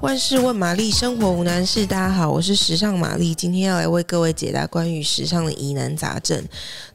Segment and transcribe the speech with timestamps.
[0.00, 1.84] 万事问玛丽，生活无难事。
[1.84, 6.42] 大家好，我是时尚玛丽，今天要来为各位解答关于时尚的疑难杂症。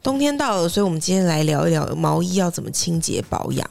[0.01, 3.69] 冬天到了，所以我们今天来聊一聊毛衣要怎么清洁保养。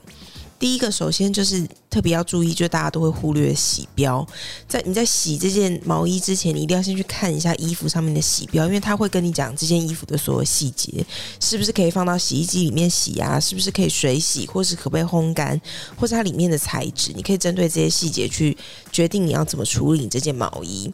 [0.65, 4.27] 第一个，首先就是特别要注意，就大家都会忽略洗标。
[4.67, 11.05] 在你在洗这件毛衣之前，你一定要先去看一下衣服上面的洗标，因为它会跟你讲这件衣服的所有细节，
[11.39, 13.39] 是不是可以放到洗衣机里面洗啊？
[13.39, 15.61] 是不是可以水洗，或是可不可以烘干，
[15.99, 18.57] 或是它里面的材质，你可以针对这些细节去
[18.91, 20.91] 决定你要怎么处理这件毛衣。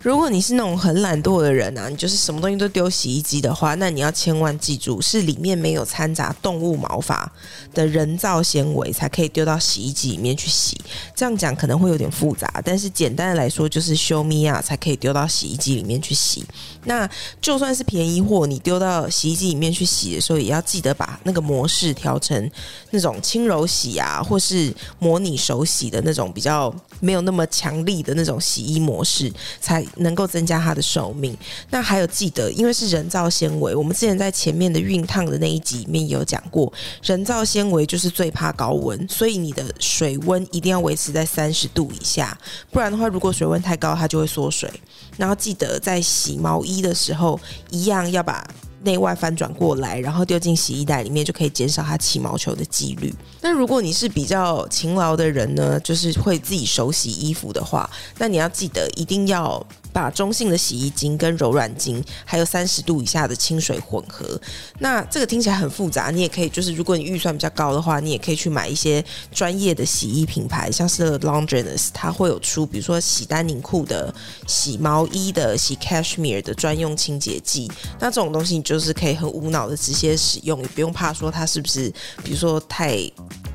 [0.00, 7.30] 如果你是那种很懒惰的人啊，你就是什么东西都丢洗衣机的话，那你要千万记住，是里面没有掺杂动物毛发
[7.72, 10.76] 的人造纤维才可以丢到洗衣机里面去洗。
[11.14, 16.44] 这样讲可能会有点复杂，但是简单的来说，就是修米啊才可以丢到洗衣机里面去洗。
[16.84, 17.08] 那
[17.40, 22.50] 就算是便宜货，你丢到洗衣机里面去洗的时候，也要记得把那个模式调成
[22.90, 29.32] 那种轻柔洗啊，或是模拟手洗的那种比较没有那么强力的那种洗衣模式。
[29.72, 31.34] 才能够增加它的寿命。
[31.70, 36.70] 那还有记得，因为是人造纤维，我们之前在前面的熨烫的那一集里面有讲过，
[37.02, 42.36] 人造纤维就是最怕高温，所以你的水温一定要维持在三十度以下，
[42.70, 44.70] 不然的话，如果水温太高，它就会缩水。
[45.16, 48.46] 然后记得在洗毛衣的时候，一样要把。
[48.82, 53.12] 内外翻转过来，然后丢进洗衣袋里面，就可以减少它起毛球的几率。
[53.40, 59.64] 那如果你是比较勤劳的人呢，就是会自己手洗衣服的话，那你要记得一定要。
[59.92, 64.40] 把中性的洗衣精跟柔软精，还有三十度以下的清水混合。
[64.78, 74.12] 那这个听起来很复杂，你也可以就是，如果你预算比较高的话，你也可以去买一些专业的洗衣品牌，像是 Laundress，它会有出，比如说洗丹宁裤的、
[74.46, 77.70] 洗毛衣的、洗 Cashmere 的专用清洁剂。
[78.00, 81.92] 那这种东西你就是可以很无脑的直接使用，也不用怕说它是不是，
[82.24, 82.98] 比如说太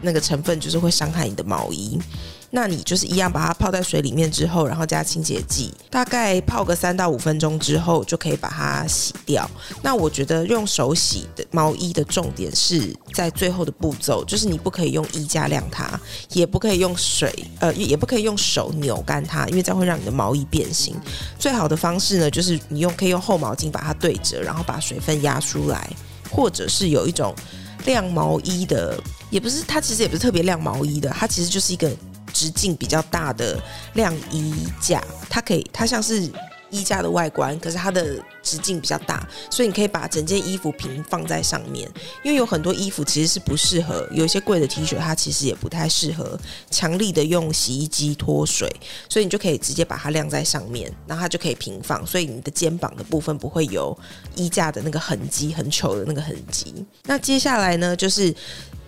[0.02, 2.00] 那个成分就是会伤害你的毛衣。
[2.50, 9.50] 那你就是一样，把它泡在水里面之后，然后加清洁剂，大概泡个三到五分钟之后，就可以把它洗掉。
[9.82, 16.00] 那我觉得用手洗的毛衣的重点是在最后的步骤，就是你不可以用衣架晾它，
[16.32, 20.96] 也不可以用水，呃，也不可以用手扭干它，因为这样会让你的毛衣变形。
[21.38, 25.90] 最好的方式呢，就是你用可以用厚毛巾把它对折，然后把水分压出来，
[26.32, 27.36] 或者是有一种
[27.86, 28.98] 晾毛衣的，
[29.30, 31.92] 也不是，它其实也不是特别晾毛衣的，它其实就是一个。
[32.38, 33.60] 直径比较大的
[33.96, 36.32] 晾衣架，它可以，它像是
[36.70, 41.90] 衣架的外观，可是它的直径比较大，所以你可以把整件衣服平放在上面。
[42.24, 46.40] 因为有很多衣服其实是不适合，有一些贵的 T 恤它其实也不太适合
[46.70, 48.72] 强力的用洗衣机脱水，
[49.10, 53.98] 所以你就可以直接把它晾在上面，然后它就可以平放，所以你的肩膀的部分不会有
[54.36, 56.86] 衣架的那个痕迹，很丑的那个痕迹。
[57.06, 58.32] 那接下来呢，就是。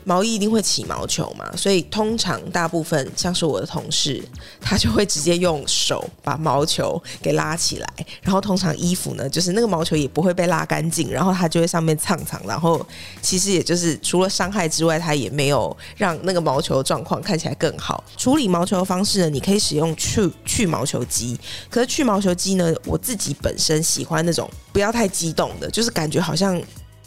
[0.10, 4.20] 毛衣一定会起毛球嘛，所以通常大部分像是我的同事，
[4.60, 7.88] 他就会直接用手把毛球给拉起来，
[8.24, 12.84] 然后通常衣服呢，就是那个毛球也不会被拉干净，然后它就会上面蹭蹭，然后
[13.22, 18.04] 其实也就是除了伤害之外，它也没有让那个毛球状况看起来更好。
[18.18, 26.60] 处理毛球的方式呢，你可以使用去去毛球机，可是去毛球机呢，我自己本身喜欢那种不要太激动的，就是感觉好像。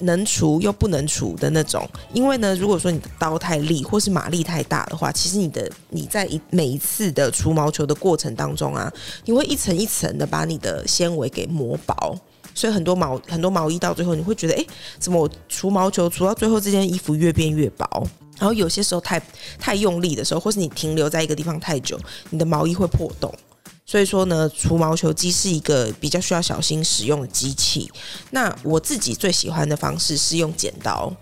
[0.02, 8.92] 能除又不能除的那种，因为呢，如果说你的刀太利或是马力太大的话，其实你的你在一每一次的除毛球的过程当中啊，
[9.24, 12.18] 你会一层一层的把你的纤维给磨薄，
[12.54, 14.66] 所以很多毛很多毛衣到最后你会觉得，诶，
[14.98, 17.86] 怎么我除毛球除到最后这件衣服越变越薄？
[18.38, 19.22] 然后有些时候太
[19.58, 21.98] 太用力的时候，或是你停留在一个地方太久，
[22.30, 23.32] 你的毛衣会破洞。
[23.84, 27.90] 所以说呢，除毛球机是一个比较需要小心使用的机器。
[28.30, 31.12] 那我自己最喜欢的方式是用剪刀。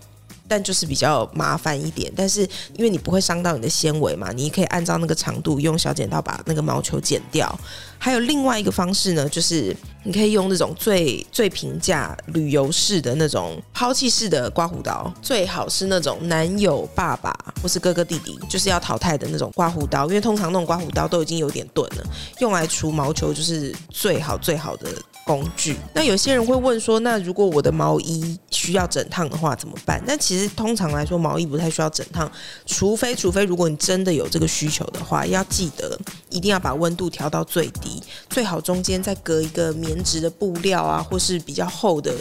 [0.51, 2.41] 但就是比较麻烦一点，但是
[2.75, 7.57] 因为你不会伤到你的纤维嘛，你可以按照那个长度用小剪刀把那个毛球剪掉。
[7.97, 9.73] 还有另外一个方式呢，就是
[10.03, 17.33] 你可以用那种最最平价旅游式的那种抛弃式的刮胡刀，最好是那种男友爸爸
[17.63, 22.03] 或是哥哥弟弟就是要淘汰的那种刮胡刀，因为通常那种刮胡刀都已经有点钝了，
[22.39, 24.89] 用来除毛球就是最好最好的
[25.25, 25.75] 工具。
[25.93, 30.01] 那有些人会问说，那如果我的毛衣需要整烫的话怎么办？
[30.05, 32.31] 但其实通常来说，毛衣不太需要整烫，
[32.65, 35.97] 除非除非如果你真的有这个需求的话，要记得
[36.29, 42.13] 一定要把温度调到最低，最好中间再隔一个棉质的布料啊，或是比较厚的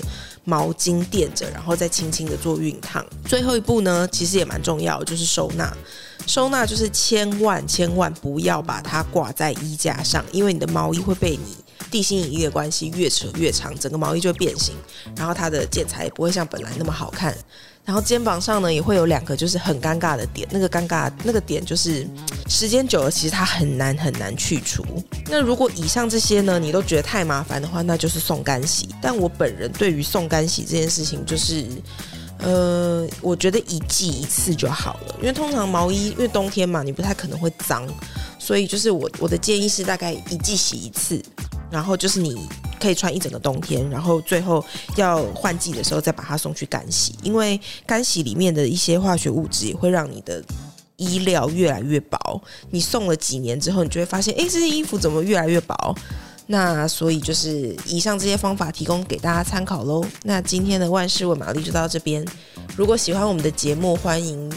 [0.45, 3.05] 毛巾垫着，然后再轻轻的做熨烫。
[3.25, 5.77] 最后一步呢，其实也蛮重要，就是收纳。
[6.27, 11.57] 收纳就是千万千万不要把它挂在衣架上，因为你的毛衣会被你
[11.91, 14.75] 地心引力的关系，越扯越长，整个毛衣就会变形，
[15.17, 17.37] 然后它的剪裁也不会像本来那么好看。
[17.83, 22.07] 然后肩膀上呢也会有两个就是很尴尬的点，那个尴尬那个点就是
[22.47, 24.85] 时间久了，其实它很难很难去除。
[25.27, 28.89] 那如果以上这些呢你都觉得太麻烦的话，那就是送干洗。
[29.01, 31.67] 但我本人对于送干洗这件事情，就是
[32.39, 37.89] 呃，我觉得一季一次就好了，因为通常毛衣因为冬天嘛，你不太可能会脏，
[38.39, 41.21] 所以就是我我的建议是大概一季洗一次，
[41.71, 42.49] 然后就是你。
[42.81, 44.65] 可以穿一整个冬天，然后最后
[44.97, 50.43] 要换季的时候再把它送去干洗，因为干洗里面的一些化学物质也会让你的
[50.97, 52.43] 衣料越来越薄。
[52.71, 55.95] 你送了几年之后，你就会发现，哎，这件衣服怎么越来越薄？
[56.47, 60.03] 那所以就是以上这些方法提供给大家参考喽。
[60.23, 62.27] 那今天的万事问玛丽就到这边。
[62.75, 64.51] 如果喜欢我们的节目，欢迎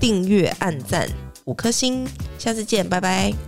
[0.00, 1.06] 订阅、按赞、
[1.44, 2.08] 五颗星。
[2.38, 3.47] 下次见，拜拜。